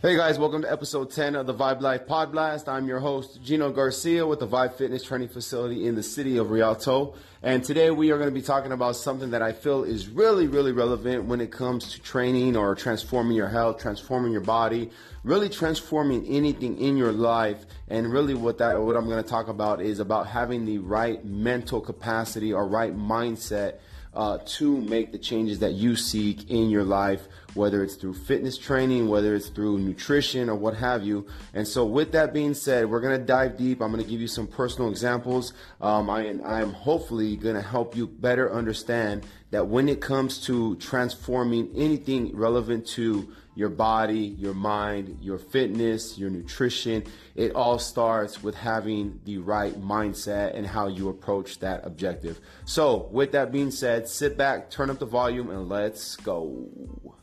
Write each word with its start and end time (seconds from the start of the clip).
Hey 0.00 0.14
guys, 0.14 0.38
welcome 0.38 0.62
to 0.62 0.70
episode 0.70 1.10
10 1.10 1.34
of 1.34 1.48
the 1.48 1.54
Vibe 1.54 1.80
Life 1.80 2.06
Pod 2.06 2.30
Blast. 2.30 2.68
I'm 2.68 2.86
your 2.86 3.00
host, 3.00 3.42
Gino 3.42 3.72
Garcia 3.72 4.24
with 4.24 4.38
the 4.38 4.46
Vibe 4.46 4.74
Fitness 4.74 5.02
Training 5.02 5.26
Facility 5.26 5.88
in 5.88 5.96
the 5.96 6.04
city 6.04 6.36
of 6.36 6.50
Rialto. 6.50 7.16
And 7.42 7.64
today 7.64 7.90
we 7.90 8.12
are 8.12 8.16
going 8.16 8.28
to 8.28 8.34
be 8.34 8.40
talking 8.40 8.70
about 8.70 8.94
something 8.94 9.30
that 9.30 9.42
I 9.42 9.50
feel 9.50 9.82
is 9.82 10.06
really, 10.06 10.46
really 10.46 10.70
relevant 10.70 11.24
when 11.24 11.40
it 11.40 11.50
comes 11.50 11.94
to 11.94 12.00
training 12.00 12.56
or 12.56 12.76
transforming 12.76 13.36
your 13.36 13.48
health, 13.48 13.80
transforming 13.80 14.30
your 14.30 14.40
body, 14.40 14.92
really 15.24 15.48
transforming 15.48 16.24
anything 16.28 16.78
in 16.78 16.96
your 16.96 17.10
life. 17.10 17.66
And 17.88 18.12
really 18.12 18.34
what 18.34 18.58
that, 18.58 18.80
what 18.80 18.96
I'm 18.96 19.08
going 19.08 19.20
to 19.20 19.28
talk 19.28 19.48
about 19.48 19.82
is 19.82 19.98
about 19.98 20.28
having 20.28 20.64
the 20.64 20.78
right 20.78 21.24
mental 21.24 21.80
capacity 21.80 22.52
or 22.52 22.68
right 22.68 22.96
mindset 22.96 23.78
uh, 24.14 24.38
to 24.44 24.80
make 24.80 25.12
the 25.12 25.18
changes 25.18 25.60
that 25.60 25.72
you 25.72 25.96
seek 25.96 26.50
in 26.50 26.70
your 26.70 26.84
life, 26.84 27.26
whether 27.58 27.82
it's 27.82 27.96
through 27.96 28.14
fitness 28.14 28.56
training, 28.56 29.08
whether 29.08 29.34
it's 29.34 29.48
through 29.48 29.78
nutrition 29.78 30.48
or 30.48 30.54
what 30.54 30.74
have 30.74 31.02
you. 31.02 31.26
And 31.52 31.66
so, 31.66 31.84
with 31.84 32.12
that 32.12 32.32
being 32.32 32.54
said, 32.54 32.88
we're 32.88 33.00
going 33.00 33.18
to 33.18 33.26
dive 33.26 33.58
deep. 33.58 33.82
I'm 33.82 33.92
going 33.92 34.02
to 34.02 34.08
give 34.08 34.20
you 34.20 34.28
some 34.28 34.46
personal 34.46 34.88
examples. 34.88 35.52
Um, 35.80 36.08
I, 36.08 36.28
I'm 36.44 36.72
hopefully 36.72 37.36
going 37.36 37.56
to 37.56 37.62
help 37.62 37.96
you 37.96 38.06
better 38.06 38.50
understand 38.50 39.26
that 39.50 39.66
when 39.66 39.88
it 39.88 40.00
comes 40.00 40.38
to 40.46 40.76
transforming 40.76 41.70
anything 41.74 42.34
relevant 42.36 42.86
to 42.86 43.28
your 43.58 43.68
body, 43.68 44.36
your 44.38 44.54
mind, 44.54 45.18
your 45.20 45.36
fitness, 45.36 46.16
your 46.16 46.30
nutrition. 46.30 47.02
It 47.34 47.56
all 47.56 47.80
starts 47.80 48.40
with 48.40 48.54
having 48.54 49.18
the 49.24 49.38
right 49.38 49.74
mindset 49.74 50.56
and 50.56 50.64
how 50.64 50.86
you 50.86 51.08
approach 51.08 51.58
that 51.58 51.84
objective. 51.84 52.38
So, 52.66 53.08
with 53.10 53.32
that 53.32 53.50
being 53.50 53.72
said, 53.72 54.06
sit 54.06 54.38
back, 54.38 54.70
turn 54.70 54.90
up 54.90 55.00
the 55.00 55.06
volume, 55.06 55.50
and 55.50 55.68
let's 55.68 56.14
go. 56.14 57.17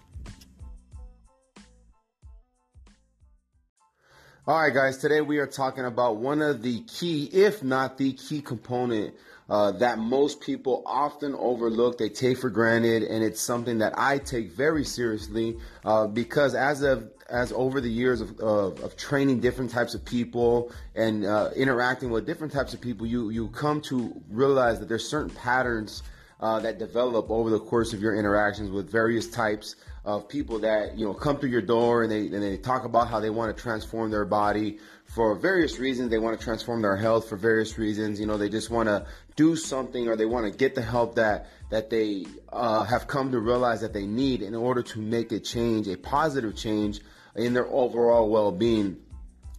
All 4.48 4.62
right, 4.62 4.72
guys, 4.72 5.00
today 5.00 5.22
we 5.22 5.40
are 5.40 5.48
talking 5.48 5.86
about 5.86 6.18
one 6.18 6.40
of 6.44 6.62
the 6.62 6.82
key, 6.82 7.24
if 7.34 7.64
not 7.64 7.98
the 7.98 8.14
key 8.14 8.44
component 8.44 9.16
uh, 9.50 9.72
that 9.72 9.98
most 9.98 10.40
people 10.40 10.84
often 10.86 11.34
overlook, 11.34 11.98
they 11.98 12.10
take 12.10 12.38
for 12.38 12.52
granted, 12.52 13.02
and 13.02 13.24
it's 13.24 13.42
something 13.42 13.80
that 13.80 13.98
I 13.98 14.20
take 14.20 14.52
very 14.52 14.84
seriously 14.84 15.58
uh, 15.84 16.06
because 16.06 16.54
as 16.54 16.84
of 16.84 17.10
as 17.28 17.54
over 17.54 17.82
the 17.82 17.90
years 17.90 18.22
of, 18.22 18.40
of, 18.40 18.80
of 18.82 18.96
training 18.96 19.40
different 19.40 19.72
types 19.72 19.96
of 19.96 20.06
people 20.06 20.72
and 20.94 21.26
uh, 21.26 21.50
interacting 21.56 22.12
with 22.12 22.28
different 22.28 22.54
types 22.54 22.76
of 22.76 22.82
people, 22.82 23.08
you 23.08 23.32
you 23.32 23.48
come 23.48 23.82
to 23.82 24.22
realize 24.30 24.80
that 24.80 24.88
there's 24.88 25.10
certain 25.10 25.32
patterns 25.32 26.04
uh, 26.40 26.60
that 26.60 26.78
develop 26.80 27.30
over 27.30 27.50
the 27.50 27.60
course 27.60 27.94
of 27.94 28.02
your 28.02 28.16
interactions 28.16 28.70
with 28.70 28.92
various 28.92 29.30
types 29.30 29.76
of 30.04 30.30
people 30.30 30.60
that 30.60 30.98
you 30.98 31.06
know 31.06 31.14
come 31.14 31.38
through 31.38 31.50
your 31.50 31.62
door 31.62 32.04
and 32.04 32.12
they 32.12 32.20
and 32.20 32.44
they 32.44 32.58
talk 32.58 32.86
about 32.86 33.08
how 33.08 33.20
they 33.20 33.30
want 33.30 33.56
to 33.56 33.62
transform 33.62 34.12
their 34.12 34.26
body 34.26 34.78
for 35.06 35.34
various 35.36 35.80
reasons. 35.80 36.10
They 36.10 36.20
want 36.20 36.38
to 36.38 36.44
transform 36.44 36.82
their 36.82 36.96
health 36.96 37.30
for 37.30 37.38
various 37.38 37.78
reasons. 37.78 38.20
You 38.20 38.28
know, 38.28 38.38
they 38.38 38.50
just 38.50 38.70
want 38.70 38.88
to 38.88 39.06
do 39.36 39.56
something 39.56 40.08
or 40.08 40.16
they 40.16 40.26
want 40.26 40.52
to 40.52 40.58
get 40.58 40.76
the 40.76 40.82
help 40.82 41.16
that 41.16 41.48
that 41.70 41.90
they 41.90 42.26
uh, 42.52 42.84
have 42.84 43.08
come 43.08 43.32
to 43.32 43.40
realize 43.40 43.82
that 43.82 43.94
they 43.94 44.06
need 44.06 44.42
in 44.42 44.54
order 44.54 44.84
to 44.84 45.00
make 45.00 45.32
a 45.32 45.40
change, 45.40 45.88
a 45.88 45.98
positive 45.98 46.56
change 46.56 47.02
in 47.36 47.54
their 47.54 47.68
overall 47.68 48.30
well-being. 48.30 48.98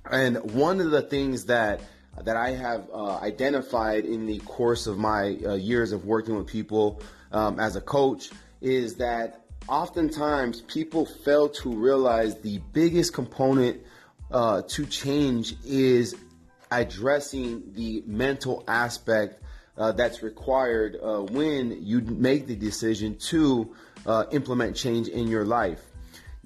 And 0.09 0.53
one 0.53 0.81
of 0.81 0.93
the 0.93 1.03
things 1.03 1.47
that 1.47 1.81
that 2.25 2.37
I 2.37 2.51
have 2.51 2.89
uh, 2.93 3.19
identified 3.19 4.05
in 4.05 4.27
the 4.27 4.39
course 4.41 4.87
of 4.87 4.99
my 4.99 5.39
uh, 5.45 5.55
years 5.55 5.93
of 5.93 6.05
working 6.05 6.37
with 6.37 6.47
people 6.47 7.01
um, 7.33 7.61
as 7.61 7.77
a 7.77 7.81
coach 7.81 8.31
is 8.61 8.97
that 8.97 9.45
oftentimes 9.69 10.61
people 10.63 11.07
fail 11.07 11.49
to 11.49 11.75
realize 11.75 12.41
the 12.41 12.61
biggest 12.73 13.13
component 13.13 13.81
uh, 14.31 14.63
to 14.69 14.87
change 14.87 15.55
is 15.65 16.17
addressing 16.71 17.73
the 17.75 18.03
mental 18.07 18.65
aspect 18.67 19.43
uh, 19.79 19.93
that's 19.93 20.23
required 20.23 20.97
uh, 21.03 21.21
when 21.21 21.85
you 21.85 22.01
make 22.01 22.47
the 22.47 22.57
decision 22.57 23.17
to 23.19 23.75
uh, 24.07 24.25
implement 24.33 24.75
change 24.75 25.09
in 25.09 25.29
your 25.29 25.45
life. 25.45 25.86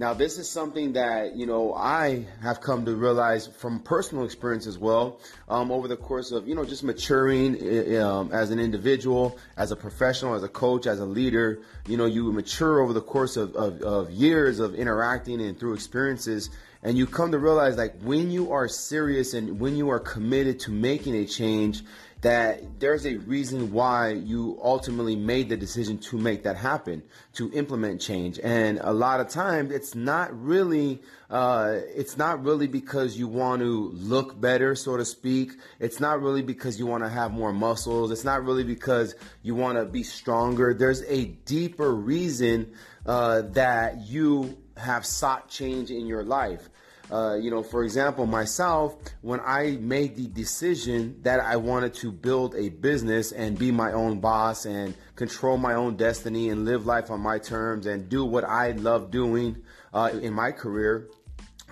Now, 0.01 0.15
this 0.15 0.39
is 0.39 0.49
something 0.49 0.95
that, 0.95 1.37
you 1.37 1.45
know, 1.45 1.75
I 1.75 2.25
have 2.41 2.63
come 2.63 2.87
to 2.87 2.97
realize 2.97 3.47
from 3.47 3.81
personal 3.81 4.25
experience 4.25 4.67
as 4.67 4.79
well 4.79 5.21
um, 5.47 5.71
over 5.71 5.89
the 5.89 5.97
course 5.99 6.33
of, 6.33 6.49
you 6.49 6.55
know, 6.55 6.65
just 6.65 6.83
maturing 6.83 7.99
um, 8.01 8.33
as 8.33 8.51
an 8.51 8.59
individual, 8.59 9.37
as 9.59 9.73
a 9.73 9.77
professional, 9.77 10.35
as 10.35 10.43
a 10.43 10.49
coach, 10.49 10.87
as 10.87 11.01
a 11.01 11.05
leader. 11.05 11.59
You 11.87 11.99
know, 11.99 12.07
you 12.07 12.33
mature 12.33 12.81
over 12.81 12.95
the 12.95 13.03
course 13.03 13.37
of, 13.37 13.55
of, 13.55 13.83
of 13.83 14.11
years 14.11 14.59
of 14.59 14.75
interacting 14.75 15.39
and 15.43 15.61
through 15.61 15.75
experiences 15.75 16.49
and 16.83 16.97
you 16.97 17.07
come 17.07 17.33
to 17.33 17.39
realize 17.39 17.77
like 17.77 18.01
when 18.01 18.31
you 18.31 18.53
are 18.53 18.67
serious 18.69 19.35
and 19.35 19.61
when 19.61 19.77
you 19.77 19.91
are 19.91 20.01
committed 20.01 20.61
to 20.61 20.71
making 20.71 21.15
a 21.15 21.27
change 21.27 21.83
that 22.23 22.81
there's 22.81 23.07
a 23.07 23.17
reason 23.17 23.73
why 23.73 24.11
you 24.11 24.59
ultimately 24.63 25.17
made 25.17 25.49
the 25.49 25.57
decision 25.57 25.97
to 25.97 26.19
make 26.19 26.43
that 26.43 26.57
happen 26.57 27.03
to 27.33 27.51
implement 27.53 28.01
change. 28.01 28.39
And 28.43 28.79
a 28.83 28.93
lot 28.93 29.21
of 29.21 29.29
times 29.29 29.71
it's 29.73 29.95
not 29.95 30.29
really 30.39 31.01
uh, 31.31 31.79
it's 31.95 32.19
not 32.19 32.43
really 32.43 32.67
because 32.67 33.17
you 33.17 33.29
want 33.29 33.63
to 33.63 33.91
look 33.95 34.39
better 34.39 34.75
so 34.75 34.97
to 34.97 35.05
speak. 35.05 35.53
It's 35.79 36.01
not 36.01 36.21
really 36.21 36.43
because 36.43 36.79
you 36.79 36.87
want 36.87 37.05
to 37.05 37.09
have 37.09 37.33
more 37.33 37.53
muscles. 37.53 38.11
It's 38.11 38.25
not 38.25 38.45
really 38.45 38.65
because 38.65 39.15
you 39.43 39.55
want 39.55 39.79
to 39.79 39.87
be 39.87 40.03
stronger. 40.03 40.75
There's 40.75 41.03
a 41.05 41.25
deeper 41.25 41.91
reason 41.95 42.75
uh, 43.07 43.43
that 43.53 44.03
you 44.07 44.59
have 44.77 45.07
sought 45.07 45.49
change 45.49 45.91
in 45.91 46.07
your 46.07 46.23
life. 46.23 46.69
Uh, 47.11 47.35
you 47.35 47.51
know, 47.51 47.63
for 47.63 47.83
example, 47.83 48.25
myself, 48.25 48.95
when 49.21 49.41
I 49.45 49.79
made 49.81 50.15
the 50.15 50.29
decision 50.29 51.21
that 51.23 51.41
I 51.41 51.57
wanted 51.57 51.95
to 51.95 52.13
build 52.13 52.55
a 52.55 52.69
business 52.69 53.33
and 53.33 53.59
be 53.59 53.73
my 53.73 53.93
own 53.93 54.21
boss 54.21 54.65
and 54.65 54.95
control 55.17 55.57
my 55.57 55.75
own 55.75 55.97
destiny 55.97 56.51
and 56.51 56.65
live 56.65 56.87
life 56.87 57.11
on 57.11 57.21
my 57.21 57.39
terms 57.39 57.87
and 57.87 58.09
do 58.09 58.25
what 58.25 58.45
I 58.45 58.73
love 58.73 59.11
doing 59.11 59.57
uh, 59.93 60.11
in 60.23 60.33
my 60.33 60.53
career, 60.53 61.09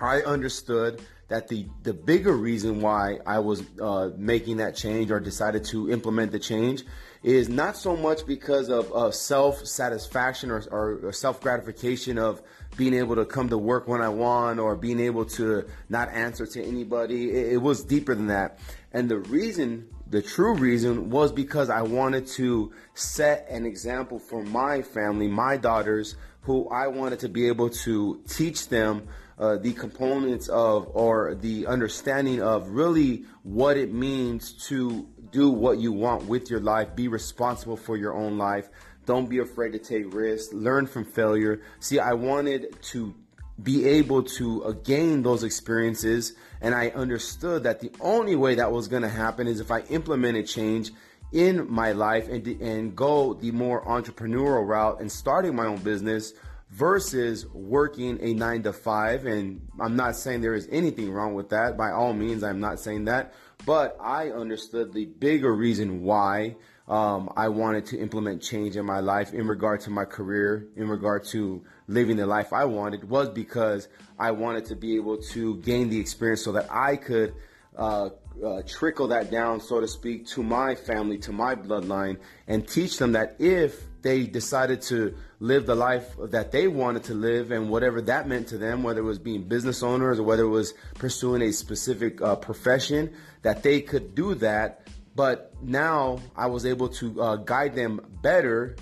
I 0.01 0.21
understood 0.21 1.01
that 1.29 1.47
the, 1.47 1.67
the 1.83 1.93
bigger 1.93 2.33
reason 2.33 2.81
why 2.81 3.19
I 3.25 3.39
was 3.39 3.63
uh, 3.79 4.09
making 4.17 4.57
that 4.57 4.75
change 4.75 5.11
or 5.11 5.19
decided 5.19 5.63
to 5.65 5.89
implement 5.89 6.31
the 6.31 6.39
change 6.39 6.83
is 7.23 7.49
not 7.49 7.75
so 7.75 7.95
much 7.97 8.25
because 8.25 8.69
of, 8.69 9.13
self 9.13 9.65
satisfaction 9.65 10.51
or, 10.51 10.63
or 10.71 11.11
self 11.11 11.41
gratification 11.41 12.17
of 12.17 12.41
being 12.77 12.93
able 12.93 13.15
to 13.15 13.25
come 13.25 13.49
to 13.49 13.57
work 13.57 13.87
when 13.87 14.01
I 14.01 14.09
want 14.09 14.59
or 14.59 14.75
being 14.75 14.99
able 14.99 15.25
to 15.25 15.65
not 15.89 16.09
answer 16.09 16.45
to 16.45 16.63
anybody. 16.63 17.31
It, 17.31 17.53
it 17.53 17.57
was 17.57 17.83
deeper 17.83 18.15
than 18.15 18.27
that. 18.27 18.59
And 18.93 19.09
the 19.09 19.19
reason, 19.19 19.89
the 20.09 20.21
true 20.21 20.55
reason, 20.55 21.09
was 21.09 21.31
because 21.31 21.69
I 21.69 21.81
wanted 21.81 22.27
to 22.27 22.71
set 22.93 23.47
an 23.49 23.65
example 23.65 24.19
for 24.19 24.43
my 24.43 24.81
family, 24.81 25.27
my 25.27 25.57
daughters, 25.57 26.15
who 26.43 26.69
I 26.69 26.87
wanted 26.87 27.19
to 27.19 27.29
be 27.29 27.47
able 27.47 27.69
to 27.69 28.21
teach 28.27 28.69
them 28.69 29.07
uh, 29.37 29.57
the 29.57 29.73
components 29.73 30.49
of 30.49 30.89
or 30.93 31.35
the 31.35 31.67
understanding 31.67 32.41
of 32.41 32.69
really 32.69 33.25
what 33.43 33.77
it 33.77 33.93
means 33.93 34.51
to 34.67 35.07
do 35.31 35.49
what 35.49 35.79
you 35.79 35.91
want 35.91 36.25
with 36.25 36.49
your 36.49 36.59
life, 36.59 36.95
be 36.95 37.07
responsible 37.07 37.77
for 37.77 37.97
your 37.97 38.13
own 38.13 38.37
life, 38.37 38.69
don't 39.05 39.29
be 39.29 39.39
afraid 39.39 39.73
to 39.73 39.79
take 39.79 40.13
risks. 40.13 40.53
Learn 40.53 40.85
from 40.85 41.03
failure. 41.03 41.61
See, 41.79 41.99
I 41.99 42.13
wanted 42.13 42.79
to 42.83 43.15
be 43.61 43.85
able 43.87 44.23
to 44.23 44.63
uh, 44.63 44.71
gain 44.71 45.23
those 45.23 45.43
experiences, 45.43 46.33
and 46.61 46.75
I 46.75 46.89
understood 46.89 47.63
that 47.63 47.79
the 47.79 47.91
only 47.99 48.35
way 48.35 48.55
that 48.55 48.71
was 48.71 48.87
going 48.87 49.01
to 49.01 49.09
happen 49.09 49.47
is 49.47 49.59
if 49.59 49.71
I 49.71 49.79
implemented 49.89 50.47
change 50.47 50.91
in 51.31 51.71
my 51.71 51.91
life 51.91 52.27
and, 52.27 52.45
and 52.61 52.95
go 52.95 53.33
the 53.33 53.51
more 53.51 53.83
entrepreneurial 53.85 54.67
route 54.67 54.99
and 54.99 55.11
starting 55.11 55.55
my 55.55 55.65
own 55.65 55.77
business 55.77 56.33
versus 56.69 57.47
working 57.47 58.19
a 58.21 58.33
nine 58.33 58.63
to 58.63 58.73
five. 58.73 59.25
And 59.25 59.67
I'm 59.79 59.95
not 59.95 60.15
saying 60.15 60.41
there 60.41 60.55
is 60.55 60.67
anything 60.71 61.11
wrong 61.11 61.33
with 61.33 61.49
that. 61.49 61.77
By 61.77 61.91
all 61.91 62.13
means, 62.13 62.43
I'm 62.43 62.59
not 62.59 62.79
saying 62.79 63.05
that. 63.05 63.33
But 63.65 63.97
I 64.01 64.29
understood 64.29 64.93
the 64.93 65.05
bigger 65.05 65.53
reason 65.53 66.01
why 66.01 66.55
um, 66.87 67.31
I 67.37 67.49
wanted 67.49 67.85
to 67.87 67.99
implement 67.99 68.41
change 68.41 68.75
in 68.75 68.85
my 68.85 68.99
life 68.99 69.33
in 69.33 69.47
regard 69.47 69.81
to 69.81 69.91
my 69.91 70.05
career, 70.05 70.67
in 70.75 70.89
regard 70.89 71.23
to 71.25 71.63
living 71.87 72.17
the 72.17 72.25
life 72.25 72.51
I 72.51 72.65
wanted, 72.65 73.07
was 73.07 73.29
because 73.29 73.87
I 74.17 74.31
wanted 74.31 74.65
to 74.65 74.75
be 74.75 74.95
able 74.95 75.17
to 75.17 75.57
gain 75.57 75.89
the 75.89 75.99
experience 75.99 76.43
so 76.43 76.51
that 76.53 76.67
I 76.71 76.95
could 76.95 77.35
uh, 77.77 78.09
uh, 78.43 78.61
trickle 78.65 79.07
that 79.09 79.29
down, 79.29 79.61
so 79.61 79.79
to 79.79 79.87
speak, 79.87 80.25
to 80.27 80.41
my 80.41 80.73
family, 80.73 81.17
to 81.19 81.31
my 81.31 81.53
bloodline, 81.55 82.17
and 82.47 82.67
teach 82.67 82.97
them 82.97 83.11
that 83.11 83.35
if 83.39 83.83
they 84.01 84.23
decided 84.23 84.81
to 84.83 85.15
live 85.39 85.65
the 85.65 85.75
life 85.75 86.15
that 86.29 86.51
they 86.51 86.67
wanted 86.67 87.03
to 87.05 87.13
live 87.13 87.51
and 87.51 87.69
whatever 87.69 88.01
that 88.01 88.27
meant 88.27 88.47
to 88.49 88.57
them, 88.57 88.83
whether 88.83 89.01
it 89.01 89.03
was 89.03 89.19
being 89.19 89.43
business 89.43 89.83
owners 89.83 90.19
or 90.19 90.23
whether 90.23 90.43
it 90.43 90.49
was 90.49 90.73
pursuing 90.95 91.41
a 91.41 91.51
specific 91.51 92.21
uh, 92.21 92.35
profession, 92.35 93.13
that 93.41 93.63
they 93.63 93.81
could 93.81 94.15
do 94.15 94.35
that. 94.35 94.87
But 95.15 95.53
now 95.61 96.19
I 96.35 96.47
was 96.47 96.65
able 96.65 96.89
to 96.89 97.21
uh, 97.21 97.35
guide 97.37 97.75
them 97.75 98.01
better 98.21 98.75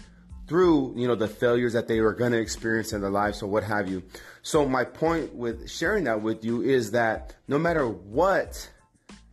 through 0.47 0.93
you 0.95 1.07
know 1.07 1.15
the 1.15 1.27
failures 1.27 1.73
that 1.73 1.87
they 1.87 1.99
were 1.99 2.13
going 2.13 2.31
to 2.31 2.39
experience 2.39 2.93
in 2.93 3.01
their 3.01 3.09
lives 3.09 3.41
or 3.41 3.47
what 3.47 3.63
have 3.63 3.89
you. 3.89 4.03
So 4.43 4.67
my 4.67 4.85
point 4.85 5.35
with 5.35 5.69
sharing 5.69 6.05
that 6.05 6.21
with 6.21 6.45
you 6.45 6.61
is 6.61 6.91
that 6.91 7.35
no 7.47 7.59
matter 7.59 7.87
what 7.87 8.69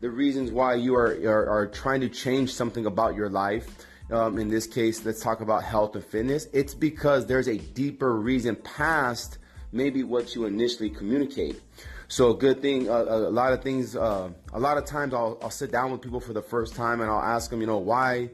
the 0.01 0.11
reasons 0.11 0.51
why 0.51 0.75
you 0.75 0.97
are 0.97 1.17
are, 1.27 1.49
are 1.49 1.67
trying 1.67 2.01
to 2.01 2.09
change 2.09 2.53
something 2.53 2.87
about 2.87 3.15
your 3.15 3.31
life 3.31 3.87
um, 4.11 4.39
in 4.39 4.49
this 4.49 4.67
case 4.67 5.05
let's 5.05 5.23
talk 5.23 5.41
about 5.41 5.63
health 5.63 5.95
and 5.95 6.05
fitness 6.05 6.47
it's 6.53 6.75
because 6.75 7.27
there's 7.27 7.49
a 7.49 7.59
deeper 7.59 8.17
reason 8.17 8.57
past 8.57 9.39
maybe 9.73 10.03
what 10.03 10.35
you 10.35 10.45
initially 10.45 10.91
communicate 10.91 11.61
so 12.09 12.31
a 12.31 12.35
good 12.35 12.61
thing, 12.61 12.89
uh, 12.89 13.03
a 13.03 13.31
lot 13.31 13.53
of 13.53 13.63
things, 13.63 13.97
uh, 13.97 14.31
a 14.53 14.61
lot 14.61 14.79
of 14.79 14.85
times 14.85 15.15
I'll, 15.15 15.39
I'll 15.43 15.51
sit 15.51 15.73
down 15.73 15.91
with 15.91 16.01
people 16.01 16.21
for 16.21 16.33
the 16.33 16.43
first 16.43 16.75
time 16.75 17.01
and 17.01 17.11
I'll 17.11 17.19
ask 17.19 17.51
them, 17.51 17.61
you 17.61 17.67
know, 17.67 17.79
why 17.79 18.31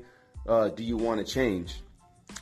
uh, 0.49 0.69
do 0.69 0.83
you 0.83 0.97
want 0.97 1.25
to 1.25 1.33
change? 1.33 1.81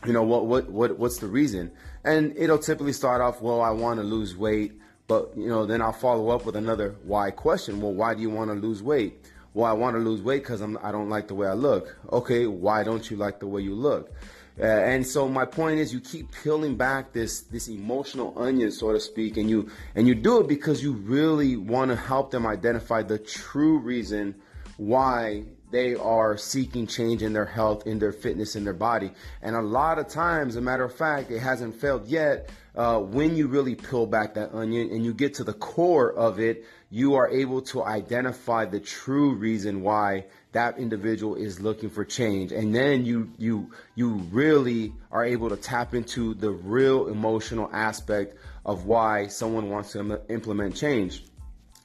You 0.07 0.13
know, 0.13 0.23
what, 0.23 0.47
what, 0.47 0.69
what, 0.69 0.99
what's 0.99 1.19
the 1.19 1.27
reason? 1.27 1.71
And 2.05 2.37
it'll 2.37 2.59
typically 2.59 2.93
start 2.93 3.21
off, 3.21 3.41
well, 3.43 3.61
I 3.61 3.71
want 3.71 4.01
to 4.01 4.05
lose 4.05 4.37
weight. 4.37 4.73
But, 5.07 5.37
you 5.37 5.49
know, 5.49 5.65
then 5.65 5.81
I'll 5.81 5.93
follow 5.93 6.29
up 6.31 6.45
with 6.45 6.57
another 6.57 6.97
why 7.05 7.31
question. 7.31 7.81
Well, 7.81 7.95
why 7.95 8.15
do 8.15 8.21
you 8.21 8.31
want 8.31 8.51
to 8.51 8.55
lose 8.55 8.83
weight? 8.83 9.25
Well, 9.59 9.69
I 9.69 9.73
want 9.73 9.97
to 9.97 9.99
lose 9.99 10.23
weight 10.23 10.45
because 10.45 10.63
I 10.63 10.93
don't 10.93 11.09
like 11.09 11.27
the 11.27 11.35
way 11.35 11.49
I 11.49 11.55
look. 11.55 11.99
Okay, 12.13 12.47
why 12.47 12.85
don't 12.85 13.11
you 13.11 13.17
like 13.17 13.41
the 13.41 13.49
way 13.49 13.61
you 13.61 13.75
look? 13.75 14.15
Uh, 14.57 14.63
and 14.63 15.05
so 15.05 15.29
my 15.29 15.47
point 15.47 15.81
is, 15.81 15.93
you 15.93 15.99
keep 15.99 16.31
peeling 16.31 16.77
back 16.77 17.13
this 17.13 17.41
this 17.41 17.67
emotional 17.67 18.33
onion, 18.37 18.71
so 18.71 18.93
to 18.93 19.01
speak, 19.01 19.37
and 19.37 19.51
you 19.51 19.69
and 19.97 20.07
you 20.07 20.15
do 20.15 20.39
it 20.39 20.47
because 20.47 20.81
you 20.81 20.93
really 20.93 21.57
want 21.57 21.91
to 21.91 21.97
help 21.97 22.31
them 22.31 22.47
identify 22.47 23.03
the 23.03 23.19
true 23.19 23.79
reason 23.79 24.37
why 24.77 25.43
they 25.71 25.95
are 25.95 26.37
seeking 26.37 26.87
change 26.87 27.23
in 27.23 27.33
their 27.33 27.45
health, 27.45 27.87
in 27.87 27.99
their 27.99 28.13
fitness, 28.13 28.57
in 28.57 28.65
their 28.65 28.73
body. 28.73 29.11
And 29.43 29.55
a 29.55 29.61
lot 29.61 29.99
of 29.99 30.09
times, 30.09 30.57
a 30.57 30.61
matter 30.61 30.85
of 30.85 30.95
fact, 30.95 31.31
it 31.31 31.41
hasn't 31.41 31.75
failed 31.75 32.07
yet. 32.07 32.51
Uh, 32.75 33.01
when 33.01 33.37
you 33.37 33.49
really 33.49 33.75
peel 33.75 34.07
back 34.07 34.35
that 34.35 34.55
onion 34.55 34.91
and 34.91 35.05
you 35.05 35.13
get 35.13 35.35
to 35.35 35.45
the 35.45 35.53
core 35.53 36.13
of 36.13 36.39
it, 36.39 36.65
you 36.91 37.15
are 37.15 37.29
able 37.29 37.61
to 37.61 37.85
identify 37.85 38.65
the 38.65 38.81
true 38.81 39.35
reason 39.35 39.83
why 39.83 40.25
that 40.53 40.79
individual 40.79 41.35
is 41.35 41.61
looking 41.61 41.91
for 41.91 42.05
change 42.05 42.53
and 42.53 42.75
then 42.75 43.05
you 43.05 43.31
you 43.37 43.71
you 43.95 44.15
really 44.33 44.93
are 45.13 45.25
able 45.25 45.51
to 45.51 45.57
tap 45.57 45.95
into 45.95 46.33
the 46.35 46.51
real 46.51 47.09
emotional 47.09 47.69
aspect 47.73 48.37
of 48.65 48.87
why 48.87 49.27
someone 49.27 49.69
wants 49.69 49.93
to 49.93 50.21
implement 50.31 50.75
change 50.75 51.25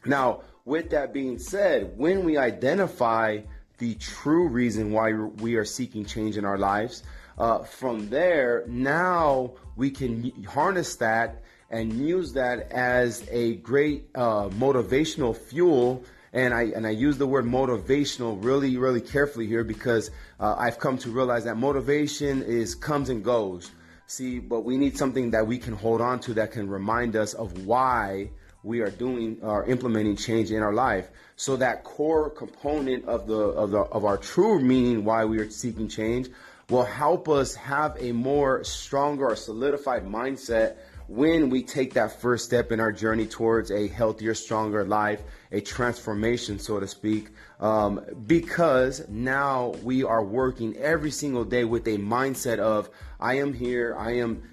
now 0.05 0.41
with 0.63 0.89
that 0.91 1.13
being 1.13 1.37
said 1.37 1.91
when 1.97 2.23
we 2.23 2.37
identify 2.37 3.37
the 3.83 3.95
true 3.95 4.47
reason 4.47 4.93
why 4.93 5.11
we 5.11 5.55
are 5.55 5.65
seeking 5.65 6.05
change 6.05 6.37
in 6.37 6.45
our 6.45 6.57
lives 6.57 7.03
uh, 7.37 7.59
from 7.59 8.07
there 8.09 8.63
now 8.65 9.51
we 9.75 9.91
can 9.91 10.31
harness 10.45 10.95
that 10.95 11.43
and 11.69 11.91
use 11.91 12.31
that 12.31 12.71
as 12.71 13.27
a 13.29 13.55
great 13.55 14.07
uh, 14.15 14.47
motivational 14.65 15.35
fuel 15.35 16.01
and 16.31 16.53
I 16.53 16.63
and 16.75 16.87
I 16.87 16.91
use 16.91 17.17
the 17.17 17.27
word 17.27 17.43
motivational 17.43 18.41
really 18.41 18.77
really 18.77 19.01
carefully 19.01 19.47
here 19.47 19.65
because 19.65 20.11
uh, 20.39 20.55
I've 20.57 20.79
come 20.79 20.97
to 20.99 21.09
realize 21.09 21.43
that 21.43 21.57
motivation 21.57 22.41
is 22.41 22.75
comes 22.75 23.09
and 23.09 23.21
goes. 23.21 23.69
See, 24.07 24.39
but 24.39 24.61
we 24.61 24.77
need 24.77 24.97
something 24.97 25.31
that 25.31 25.45
we 25.45 25.57
can 25.57 25.73
hold 25.73 25.99
on 25.99 26.19
to 26.21 26.33
that 26.35 26.51
can 26.51 26.69
remind 26.69 27.17
us 27.17 27.33
of 27.33 27.65
why 27.65 28.29
we 28.63 28.81
are 28.81 28.89
doing 28.89 29.37
or 29.41 29.65
implementing 29.65 30.15
change 30.15 30.51
in 30.51 30.61
our 30.61 30.73
life. 30.73 31.09
So 31.35 31.57
that 31.57 31.83
core 31.83 32.29
component 32.29 33.05
of 33.05 33.27
the 33.27 33.35
of 33.35 33.71
the 33.71 33.79
of 33.79 34.05
our 34.05 34.17
true 34.17 34.59
meaning 34.59 35.03
why 35.03 35.25
we 35.25 35.39
are 35.39 35.49
seeking 35.49 35.87
change 35.89 36.29
will 36.69 36.85
help 36.85 37.27
us 37.27 37.55
have 37.55 37.97
a 37.99 38.11
more 38.13 38.63
stronger 38.63 39.27
or 39.27 39.35
solidified 39.35 40.05
mindset 40.05 40.77
when 41.07 41.49
we 41.49 41.61
take 41.61 41.93
that 41.93 42.21
first 42.21 42.45
step 42.45 42.71
in 42.71 42.79
our 42.79 42.91
journey 42.91 43.25
towards 43.25 43.71
a 43.71 43.87
healthier, 43.87 44.33
stronger 44.33 44.85
life, 44.85 45.21
a 45.51 45.59
transformation, 45.59 46.57
so 46.57 46.79
to 46.79 46.87
speak, 46.87 47.29
um, 47.59 48.01
because 48.25 49.07
now 49.09 49.73
we 49.83 50.03
are 50.03 50.23
working 50.23 50.75
every 50.77 51.11
single 51.11 51.43
day 51.43 51.65
with 51.65 51.85
a 51.87 51.97
mindset 51.97 52.59
of, 52.59 52.89
I 53.19 53.35
am 53.35 53.53
here, 53.53 53.95
I 53.97 54.13
am 54.13 54.43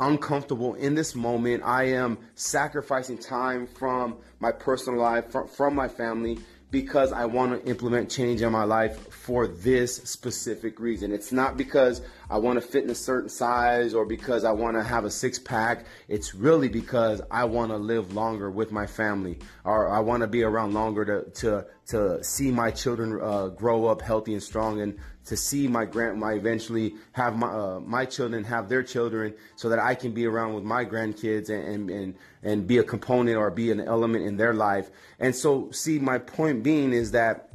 uncomfortable 0.00 0.74
in 0.74 0.94
this 0.94 1.14
moment, 1.14 1.62
I 1.64 1.84
am 1.84 2.18
sacrificing 2.34 3.18
time 3.18 3.66
from 3.66 4.16
my 4.40 4.52
personal 4.52 5.00
life, 5.00 5.30
from, 5.30 5.48
from 5.48 5.74
my 5.74 5.88
family, 5.88 6.38
because 6.72 7.12
I 7.12 7.26
want 7.26 7.52
to 7.52 7.70
implement 7.70 8.10
change 8.10 8.40
in 8.40 8.50
my 8.50 8.64
life 8.64 9.12
for 9.12 9.46
this 9.46 9.96
specific 9.96 10.80
reason. 10.80 11.12
It's 11.12 11.30
not 11.30 11.58
because 11.58 12.00
I 12.30 12.38
want 12.38 12.60
to 12.60 12.66
fit 12.66 12.82
in 12.82 12.88
a 12.88 12.94
certain 12.94 13.28
size 13.28 13.92
or 13.92 14.06
because 14.06 14.42
I 14.42 14.52
want 14.52 14.78
to 14.78 14.82
have 14.82 15.04
a 15.04 15.10
six 15.10 15.38
pack. 15.38 15.84
It's 16.08 16.34
really 16.34 16.68
because 16.68 17.20
I 17.30 17.44
want 17.44 17.72
to 17.72 17.76
live 17.76 18.14
longer 18.14 18.50
with 18.50 18.72
my 18.72 18.86
family 18.86 19.38
or 19.64 19.90
I 19.90 20.00
want 20.00 20.22
to 20.22 20.26
be 20.26 20.42
around 20.42 20.72
longer 20.72 21.04
to, 21.04 21.30
to, 21.42 21.66
to 21.88 22.22
see 22.22 22.50
my 22.50 22.70
children 22.70 23.18
uh, 23.20 23.48
grow 23.48 23.86
up 23.86 24.00
healthy 24.00 24.32
and 24.32 24.42
strong 24.42 24.80
and 24.80 24.98
to 25.24 25.36
see 25.36 25.68
my 25.68 25.84
grand, 25.84 26.18
my 26.18 26.32
eventually 26.32 26.94
have 27.12 27.36
my, 27.36 27.46
uh, 27.46 27.80
my 27.80 28.04
children 28.04 28.42
have 28.44 28.68
their 28.68 28.82
children 28.82 29.34
so 29.56 29.68
that 29.68 29.78
I 29.78 29.94
can 29.94 30.12
be 30.12 30.26
around 30.26 30.54
with 30.54 30.64
my 30.64 30.84
grandkids 30.84 31.48
and, 31.48 31.64
and, 31.64 31.90
and, 31.90 32.14
and 32.42 32.66
be 32.66 32.78
a 32.78 32.82
component 32.82 33.36
or 33.36 33.50
be 33.50 33.70
an 33.70 33.80
element 33.80 34.24
in 34.24 34.36
their 34.36 34.54
life. 34.54 34.90
And 35.20 35.34
so, 35.34 35.70
see, 35.70 35.98
my 35.98 36.18
point 36.18 36.62
being 36.62 36.92
is 36.92 37.12
that 37.12 37.50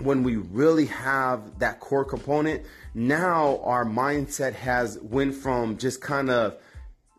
when 0.00 0.24
we 0.24 0.36
really 0.36 0.86
have 0.86 1.60
that 1.60 1.78
core 1.78 2.04
component, 2.04 2.64
now 2.94 3.60
our 3.62 3.84
mindset 3.84 4.54
has 4.54 4.98
went 5.00 5.34
from 5.34 5.78
just 5.78 6.00
kind 6.00 6.30
of 6.30 6.56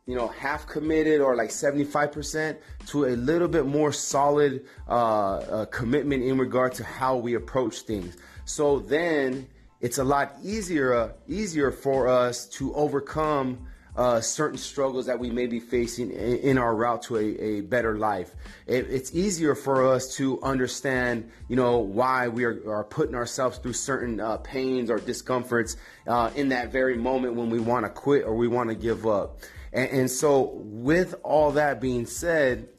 you 0.06 0.16
know 0.16 0.28
half 0.28 0.68
committed 0.68 1.22
or 1.22 1.36
like 1.36 1.50
75% 1.50 2.58
to 2.88 3.06
a 3.06 3.16
little 3.16 3.48
bit 3.48 3.66
more 3.66 3.92
solid 3.92 4.66
uh, 4.88 4.92
uh, 4.92 5.66
commitment 5.66 6.24
in 6.24 6.38
regard 6.38 6.74
to 6.74 6.84
how 6.84 7.16
we 7.18 7.34
approach 7.34 7.82
things 7.82 8.16
so 8.46 8.80
then 8.80 9.48
it's 9.82 9.98
a 9.98 10.04
lot 10.04 10.36
easier 10.44 11.14
easier 11.28 11.72
for 11.72 12.08
us 12.08 12.48
to 12.50 12.74
overcome 12.76 13.68
uh, 13.96 14.20
certain 14.20 14.58
struggles 14.58 15.06
that 15.06 15.18
we 15.18 15.30
may 15.30 15.48
be 15.48 15.60
facing 15.60 16.12
in, 16.12 16.38
in 16.40 16.58
our 16.58 16.76
route 16.76 17.02
to 17.02 17.16
a, 17.16 17.22
a 17.22 17.62
better 17.62 17.98
life. 17.98 18.36
It, 18.68 18.88
it's 18.90 19.16
easier 19.16 19.56
for 19.56 19.88
us 19.88 20.16
to 20.18 20.42
understand, 20.42 21.32
you 21.48 21.56
know, 21.56 21.78
why 21.78 22.28
we 22.28 22.44
are, 22.44 22.62
are 22.70 22.84
putting 22.84 23.16
ourselves 23.16 23.58
through 23.58 23.74
certain 23.74 24.20
uh, 24.20 24.38
pains 24.38 24.90
or 24.90 25.00
discomforts 25.00 25.78
uh, 26.08 26.30
in 26.36 26.50
that 26.50 26.74
very 26.74 26.98
moment 26.98 27.36
when 27.36 27.50
we 27.50 27.60
want 27.60 27.86
to 27.86 27.90
quit 27.90 28.26
or 28.26 28.36
we 28.36 28.50
want 28.50 28.70
to 28.70 28.76
give 28.76 29.08
up. 29.08 29.40
And, 29.76 29.90
and 29.92 30.12
so, 30.12 30.54
with 30.56 31.14
all 31.22 31.52
that 31.52 31.80
being 31.80 32.08
said, 32.08 32.70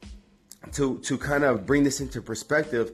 to 0.73 0.99
to 0.99 1.17
kind 1.17 1.43
of 1.43 1.65
bring 1.65 1.83
this 1.83 2.01
into 2.01 2.21
perspective, 2.21 2.91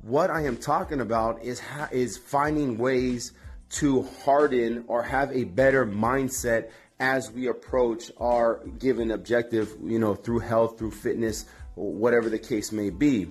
what 0.00 0.30
I 0.30 0.44
am 0.44 0.56
talking 0.56 1.00
about 1.00 1.42
is 1.42 1.60
ha- 1.60 1.88
is 1.92 2.16
finding 2.16 2.78
ways 2.78 3.32
to 3.70 4.02
harden 4.24 4.84
or 4.88 5.02
have 5.02 5.30
a 5.32 5.44
better 5.44 5.86
mindset 5.86 6.70
as 6.98 7.30
we 7.30 7.48
approach 7.48 8.10
our 8.18 8.64
given 8.78 9.10
objective, 9.10 9.74
you 9.82 9.98
know, 9.98 10.14
through 10.14 10.38
health, 10.40 10.78
through 10.78 10.90
fitness, 10.90 11.46
whatever 11.74 12.28
the 12.28 12.38
case 12.38 12.70
may 12.70 12.90
be. 12.90 13.28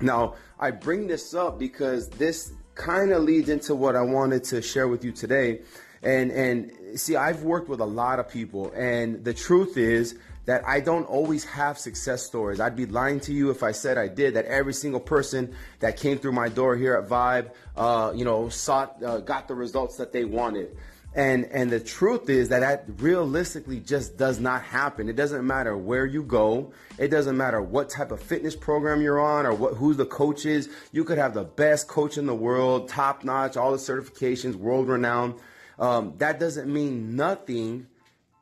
Now, 0.00 0.34
I 0.58 0.70
bring 0.70 1.06
this 1.06 1.34
up 1.34 1.58
because 1.58 2.08
this 2.08 2.52
kind 2.74 3.12
of 3.12 3.22
leads 3.22 3.48
into 3.48 3.74
what 3.74 3.96
I 3.96 4.02
wanted 4.02 4.44
to 4.44 4.62
share 4.62 4.88
with 4.88 5.04
you 5.04 5.12
today. 5.12 5.60
And 6.02 6.30
and 6.30 6.72
see, 6.96 7.16
I've 7.16 7.42
worked 7.42 7.68
with 7.68 7.80
a 7.80 7.86
lot 7.86 8.18
of 8.18 8.28
people, 8.28 8.72
and 8.74 9.24
the 9.24 9.34
truth 9.34 9.76
is 9.76 10.16
that 10.46 10.66
I 10.66 10.80
don't 10.80 11.04
always 11.04 11.44
have 11.44 11.78
success 11.78 12.24
stories. 12.24 12.60
I'd 12.60 12.76
be 12.76 12.86
lying 12.86 13.20
to 13.20 13.32
you 13.32 13.50
if 13.50 13.62
I 13.62 13.72
said 13.72 13.98
I 13.98 14.08
did. 14.08 14.34
That 14.34 14.46
every 14.46 14.72
single 14.72 15.00
person 15.00 15.54
that 15.80 15.96
came 15.96 16.18
through 16.18 16.32
my 16.32 16.48
door 16.48 16.76
here 16.76 16.94
at 16.94 17.08
Vibe, 17.08 17.50
uh, 17.76 18.12
you 18.14 18.24
know, 18.24 18.48
sought, 18.48 19.02
uh, 19.02 19.18
got 19.18 19.48
the 19.48 19.54
results 19.54 19.96
that 19.96 20.12
they 20.12 20.24
wanted. 20.24 20.76
And 21.14 21.46
and 21.46 21.70
the 21.70 21.80
truth 21.80 22.30
is 22.30 22.50
that 22.50 22.60
that 22.60 22.84
realistically 22.98 23.80
just 23.80 24.16
does 24.16 24.38
not 24.38 24.62
happen. 24.62 25.08
It 25.08 25.16
doesn't 25.16 25.44
matter 25.44 25.76
where 25.76 26.06
you 26.06 26.22
go. 26.22 26.72
It 26.98 27.08
doesn't 27.08 27.36
matter 27.36 27.60
what 27.60 27.90
type 27.90 28.12
of 28.12 28.22
fitness 28.22 28.54
program 28.54 29.02
you're 29.02 29.20
on 29.20 29.44
or 29.44 29.52
what 29.52 29.74
who 29.74 29.92
the 29.92 30.06
coach 30.06 30.46
is. 30.46 30.68
You 30.92 31.02
could 31.02 31.18
have 31.18 31.34
the 31.34 31.42
best 31.42 31.88
coach 31.88 32.16
in 32.16 32.26
the 32.26 32.34
world, 32.34 32.88
top 32.88 33.24
notch, 33.24 33.56
all 33.56 33.72
the 33.72 33.78
certifications, 33.78 34.54
world 34.54 34.88
renowned. 34.88 35.34
Um, 35.80 36.14
that 36.18 36.38
doesn't 36.38 36.72
mean 36.72 37.16
nothing 37.16 37.86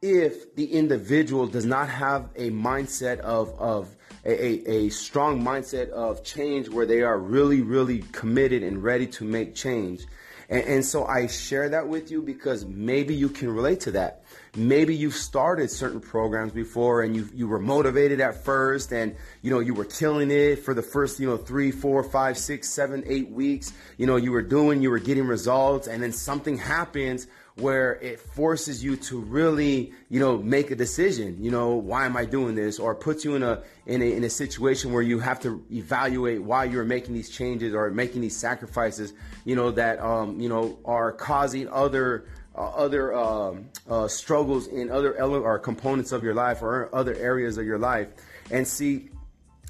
if 0.03 0.55
the 0.57 0.73
individual 0.73 1.47
does 1.47 1.65
not 1.65 1.89
have 1.89 2.29
a 2.37 2.51
mindset 2.51 3.21
of 3.21 3.51
of 3.59 3.97
a, 4.25 4.31
a, 4.33 4.71
a 4.71 4.89
strong 4.91 5.43
mindset 5.43 5.89
of 5.91 6.25
change 6.25 6.69
where 6.69 6.85
they 6.85 7.03
are 7.03 7.19
really 7.19 7.63
really 7.63 8.01
committed 8.13 8.63
and 8.63 8.83
ready 8.83 9.07
to 9.07 9.25
make 9.25 9.55
change. 9.55 10.05
And, 10.49 10.65
and 10.65 10.85
so 10.85 11.05
I 11.05 11.27
share 11.27 11.69
that 11.71 11.89
with 11.89 12.11
you 12.11 12.23
because 12.23 12.65
maybe 12.65 13.15
you 13.15 13.29
can 13.29 13.51
relate 13.51 13.81
to 13.81 13.93
that. 13.93 14.23
Maybe 14.57 14.95
you've 14.95 15.15
started 15.15 15.71
certain 15.71 16.01
programs 16.01 16.53
before 16.53 17.03
and 17.03 17.15
you, 17.15 17.29
you 17.35 17.47
were 17.47 17.59
motivated 17.59 18.21
at 18.21 18.45
first 18.45 18.93
and, 18.93 19.15
you 19.43 19.51
know, 19.51 19.61
you 19.61 19.75
were 19.75 19.85
killing 19.85 20.31
it 20.31 20.57
for 20.65 20.75
the 20.75 20.83
first, 20.83 21.21
you 21.21 21.29
know, 21.29 21.37
three, 21.37 21.71
four, 21.71 22.03
five, 22.03 22.39
six, 22.39 22.69
seven, 22.69 23.05
eight 23.07 23.31
weeks. 23.31 23.73
You 23.97 24.07
know, 24.07 24.17
you 24.17 24.33
were 24.33 24.43
doing, 24.43 24.83
you 24.83 24.91
were 24.91 24.99
getting 24.99 25.27
results 25.27 25.87
and 25.87 26.03
then 26.03 26.13
something 26.13 26.59
happens 26.59 27.27
where 27.61 27.97
it 27.97 28.21
forces 28.21 28.83
you 28.83 28.97
to 28.97 29.19
really, 29.19 29.93
you 30.09 30.21
know, 30.21 30.39
make 30.39 30.71
a 30.71 30.77
decision. 30.77 31.37
You 31.43 31.51
know, 31.51 31.75
why 31.75 32.07
am 32.07 32.17
I 32.17 32.25
doing 32.25 32.55
this? 32.55 32.79
Or 32.79 32.95
puts 32.95 33.25
you 33.25 33.35
in 33.35 33.43
a 33.43 33.63
in 33.87 34.03
a 34.03 34.13
in 34.13 34.25
a 34.25 34.31
situation 34.31 34.93
where 34.93 35.03
you 35.03 35.19
have 35.19 35.41
to 35.41 35.65
evaluate 35.73 36.43
why 36.43 36.65
you're 36.65 36.85
making 36.85 37.15
these 37.15 37.31
changes 37.31 37.75
or 37.75 37.91
making 37.91 38.21
these 38.21 38.37
sacrifices. 38.37 39.13
You 39.45 39.57
know 39.57 39.71
that 39.73 40.01
um, 40.01 40.41
you 40.41 40.49
know 40.49 40.79
are 40.85 41.13
causing 41.13 41.69
other 41.69 42.27
uh, 42.55 42.71
other 42.71 43.15
um, 43.15 43.69
uh, 43.89 44.09
struggles 44.09 44.67
in 44.67 44.91
other 44.91 45.17
ele- 45.17 45.43
or 45.43 45.59
components 45.59 46.13
of 46.13 46.23
your 46.23 46.35
life 46.35 46.63
or 46.63 46.95
other 46.95 47.15
areas 47.15 47.59
of 47.59 47.67
your 47.67 47.79
life. 47.79 48.09
And 48.51 48.67
see, 48.67 49.11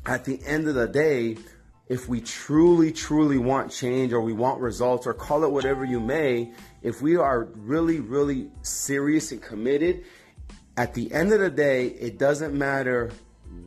at 0.07 0.25
the 0.25 0.41
end 0.47 0.69
of 0.69 0.75
the 0.75 0.87
day, 0.87 1.37
if 1.89 2.09
we 2.09 2.21
truly, 2.21 2.93
truly 2.93 3.39
want 3.39 3.71
change 3.71 4.13
or 4.13 4.21
we 4.21 4.33
want 4.33 4.61
results 4.61 5.07
or 5.07 5.15
call 5.15 5.45
it 5.45 5.51
whatever 5.51 5.85
you 5.85 6.01
may, 6.01 6.53
if 6.83 7.01
we 7.01 7.17
are 7.17 7.45
really, 7.57 8.01
really 8.01 8.51
serious 8.63 9.33
and 9.33 9.41
committed, 9.41 10.05
at 10.77 10.95
the 10.95 11.13
end 11.13 11.33
of 11.33 11.41
the 11.41 11.51
day, 11.51 11.87
it 11.87 12.19
doesn't 12.19 12.57
matter 12.57 13.11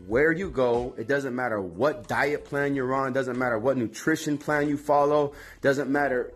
where 0.08 0.32
you 0.32 0.50
go, 0.50 0.94
it 0.98 1.08
doesn't 1.08 1.36
matter 1.36 1.60
what 1.60 2.08
diet 2.08 2.46
plan 2.46 2.75
you're 2.75 2.94
on, 2.94 3.12
doesn't 3.12 3.38
matter 3.38 3.58
what 3.58 3.75
nutrition 3.75 4.38
plan 4.38 4.70
you 4.70 4.78
follow, 4.78 5.34
doesn't 5.62 5.90
matter 5.90 6.32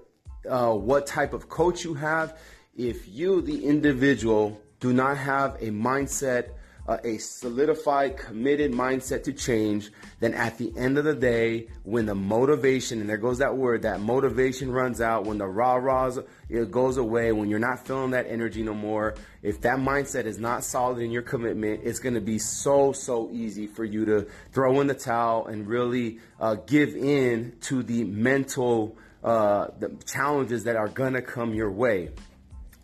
uh, 0.49 0.73
what 0.73 1.05
type 1.05 1.33
of 1.33 1.49
coach 1.49 1.83
you 1.83 1.93
have. 1.93 2.37
If 2.75 3.07
you, 3.07 3.41
the 3.41 3.65
individual, 3.65 4.59
do 4.79 4.91
not 4.91 5.17
have 5.17 5.55
a 5.61 5.67
mindset 5.67 6.49
uh, 6.87 6.97
a 7.03 7.17
solidified, 7.17 8.17
committed 8.17 8.71
mindset 8.71 9.23
to 9.23 9.33
change, 9.33 9.91
then 10.19 10.33
at 10.33 10.57
the 10.57 10.71
end 10.77 10.97
of 10.97 11.03
the 11.03 11.15
day, 11.15 11.67
when 11.83 12.05
the 12.05 12.15
motivation, 12.15 13.01
and 13.01 13.09
there 13.09 13.17
goes 13.17 13.39
that 13.39 13.57
word, 13.57 13.81
that 13.81 13.99
motivation 13.99 14.71
runs 14.71 15.01
out, 15.01 15.25
when 15.25 15.37
the 15.37 15.47
rah 15.47 15.75
rahs 15.75 16.19
it 16.47 16.69
goes 16.69 16.97
away, 16.97 17.31
when 17.31 17.49
you're 17.49 17.57
not 17.59 17.85
feeling 17.85 18.11
that 18.11 18.27
energy 18.29 18.61
no 18.61 18.73
more, 18.73 19.15
if 19.41 19.61
that 19.61 19.79
mindset 19.79 20.25
is 20.25 20.37
not 20.37 20.63
solid 20.63 20.99
in 20.99 21.11
your 21.11 21.23
commitment, 21.23 21.81
it's 21.83 21.99
going 21.99 22.15
to 22.15 22.21
be 22.21 22.37
so, 22.37 22.91
so 22.91 23.29
easy 23.31 23.65
for 23.65 23.83
you 23.83 24.05
to 24.05 24.27
throw 24.51 24.79
in 24.81 24.87
the 24.87 24.93
towel 24.93 25.47
and 25.47 25.67
really 25.67 26.19
uh, 26.39 26.55
give 26.55 26.95
in 26.95 27.55
to 27.61 27.81
the 27.81 28.03
mental 28.03 28.95
uh, 29.23 29.69
the 29.79 29.89
challenges 30.05 30.65
that 30.65 30.75
are 30.75 30.87
going 30.87 31.13
to 31.13 31.21
come 31.21 31.51
your 31.55 31.71
way. 31.71 32.11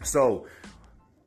So, 0.03 0.47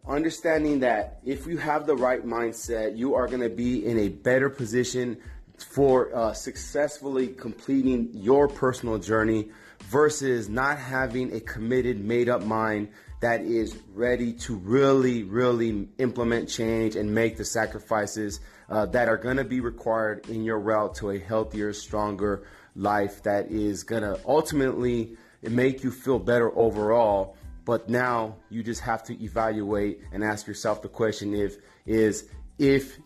understanding 0.07 0.81
that 0.81 1.21
if 1.25 1.47
you 1.47 1.57
have 1.59 1.87
the 1.87 1.97
right 1.97 2.25
mindset, 2.25 2.97
you 2.97 3.15
are 3.15 3.27
going 3.27 3.41
to 3.41 3.49
be 3.49 3.85
in 3.85 3.99
a 3.99 4.09
better 4.09 4.51
position 4.51 5.19
for 5.57 6.15
uh, 6.15 6.33
successfully 6.33 7.29
completing 7.29 8.11
your 8.13 8.49
personal 8.49 8.99
journey 8.99 9.49
versus 9.85 10.49
not 10.49 10.79
having 10.79 11.35
a 11.35 11.41
committed, 11.41 12.05
made 12.05 12.29
up 12.29 12.43
mind 12.43 12.89
that 13.21 13.41
is 13.41 13.77
ready 13.95 14.33
to 14.33 14.57
really, 14.57 15.23
really 15.23 15.89
implement 15.99 16.49
change 16.49 16.97
and 16.97 17.15
make 17.15 17.37
the 17.37 17.45
sacrifices 17.45 18.41
uh, 18.69 18.85
that 18.87 19.09
are 19.09 19.17
going 19.17 19.37
to 19.37 19.45
be 19.45 19.61
required 19.61 20.29
in 20.29 20.45
your 20.45 20.59
route 20.59 20.95
to 20.97 21.11
a 21.11 21.19
healthier, 21.19 21.73
stronger 21.73 22.47
life 22.77 23.23
that 23.23 23.51
is 23.51 23.83
going 23.85 24.03
to 24.03 24.19
ultimately 24.27 25.17
make 25.43 25.83
you 25.85 25.91
feel 25.91 26.19
better 26.19 26.57
overall 26.59 27.37
but 27.65 27.89
now 27.89 28.37
you 28.51 28.63
just 28.63 28.81
have 28.81 29.03
to 29.05 29.23
evaluate 29.23 30.01
and 30.13 30.23
ask 30.23 30.47
yourself 30.47 30.83
the 30.83 30.89
question 30.89 31.35
if 31.35 31.57
is 31.87 32.29
if 32.59 32.99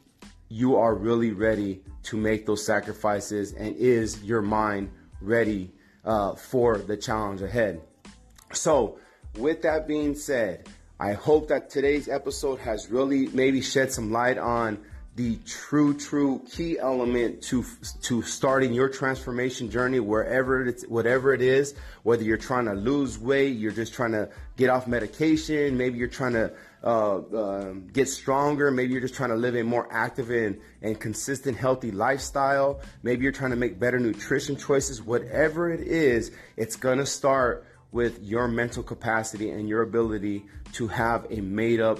you 0.48 0.76
are 0.76 0.94
really 0.94 1.32
ready 1.32 1.82
to 2.02 2.16
make 2.16 2.46
those 2.46 2.64
sacrifices 2.64 3.52
and 3.52 3.76
is 3.76 4.22
your 4.24 4.42
mind 4.42 4.90
ready 5.20 5.72
uh, 6.04 6.34
for 6.34 6.78
the 6.78 6.96
challenge 6.96 7.42
ahead. 7.42 7.80
So, 8.52 8.98
with 9.36 9.62
that 9.62 9.86
being 9.86 10.14
said, 10.14 10.68
I 10.98 11.12
hope 11.12 11.48
that 11.48 11.70
today's 11.70 12.08
episode 12.08 12.58
has 12.60 12.90
really 12.90 13.28
maybe 13.28 13.60
shed 13.60 13.92
some 13.92 14.10
light 14.10 14.38
on 14.38 14.78
the 15.18 15.36
true, 15.44 15.94
true 15.94 16.40
key 16.48 16.78
element 16.78 17.42
to 17.42 17.64
to 18.02 18.22
starting 18.22 18.72
your 18.72 18.88
transformation 18.88 19.68
journey 19.68 19.98
wherever 19.98 20.64
it's 20.64 20.84
whatever 20.84 21.34
it 21.34 21.42
is. 21.42 21.74
Whether 22.04 22.22
you're 22.22 22.36
trying 22.36 22.66
to 22.66 22.74
lose 22.74 23.18
weight, 23.18 23.56
you're 23.56 23.72
just 23.72 23.92
trying 23.92 24.12
to 24.12 24.30
get 24.56 24.70
off 24.70 24.86
medication, 24.86 25.76
maybe 25.76 25.98
you're 25.98 26.06
trying 26.06 26.34
to 26.34 26.52
uh, 26.84 27.16
uh, 27.16 27.72
get 27.92 28.08
stronger, 28.08 28.70
maybe 28.70 28.92
you're 28.92 29.00
just 29.00 29.14
trying 29.14 29.30
to 29.30 29.36
live 29.36 29.56
a 29.56 29.64
more 29.64 29.88
active 29.90 30.30
and, 30.30 30.60
and 30.82 31.00
consistent, 31.00 31.56
healthy 31.56 31.90
lifestyle. 31.90 32.80
Maybe 33.02 33.24
you're 33.24 33.32
trying 33.32 33.50
to 33.50 33.56
make 33.56 33.80
better 33.80 33.98
nutrition 33.98 34.54
choices. 34.54 35.02
Whatever 35.02 35.68
it 35.68 35.80
is, 35.80 36.30
it's 36.56 36.76
gonna 36.76 37.06
start 37.06 37.66
with 37.90 38.22
your 38.22 38.46
mental 38.46 38.84
capacity 38.84 39.50
and 39.50 39.68
your 39.68 39.82
ability 39.82 40.46
to 40.74 40.86
have 40.86 41.26
a 41.30 41.40
made 41.40 41.80
up 41.80 41.98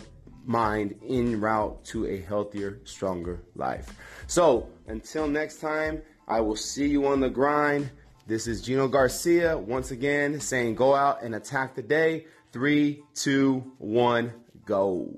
mind 0.49 0.99
en 1.09 1.41
route 1.41 1.85
to 1.85 2.07
a 2.07 2.21
healthier, 2.23 2.81
stronger 2.85 3.41
life. 3.55 3.95
So 4.27 4.69
until 4.87 5.29
next 5.29 5.61
time, 5.61 6.03
I 6.27 6.41
will 6.41 6.57
see 6.57 6.89
you 6.89 7.07
on 7.07 7.21
the 7.21 7.31
grind. 7.31 7.91
This 8.27 8.47
is 8.47 8.63
Gino 8.63 8.89
Garcia 8.89 9.57
once 9.57 9.91
again 9.91 10.41
saying 10.41 10.75
go 10.75 10.95
out 10.95 11.23
and 11.23 11.35
attack 11.35 11.75
the 11.75 11.83
day. 11.83 12.27
Three, 12.51 13.03
two, 13.15 13.73
one, 13.79 14.33
go. 14.65 15.15